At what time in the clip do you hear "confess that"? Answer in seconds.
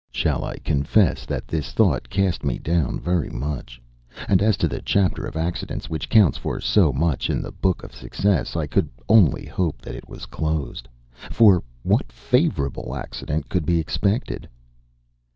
0.57-1.47